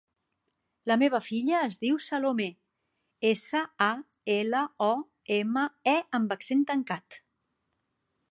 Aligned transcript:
La 0.91 0.95
meva 1.01 1.17
filla 1.25 1.59
es 1.65 1.75
diu 1.83 1.97
Salomé: 2.05 2.47
essa, 3.33 3.61
a, 3.89 3.91
ela, 4.37 4.63
o, 4.85 4.89
ema, 5.37 5.67
e 5.95 5.97
amb 6.21 6.33
accent 6.37 6.67
tancat. 6.73 7.19